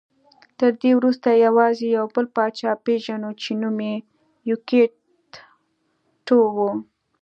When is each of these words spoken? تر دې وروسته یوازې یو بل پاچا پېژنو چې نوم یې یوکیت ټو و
تر 0.59 0.71
دې 0.81 0.91
وروسته 0.99 1.29
یوازې 1.45 1.85
یو 1.97 2.05
بل 2.15 2.25
پاچا 2.35 2.71
پېژنو 2.85 3.31
چې 3.41 3.49
نوم 3.61 3.77
یې 3.87 3.95
یوکیت 4.49 4.93
ټو 6.25 6.39
و 6.55 6.57